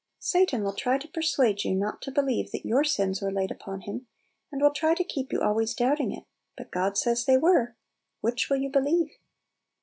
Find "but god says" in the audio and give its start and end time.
6.57-7.23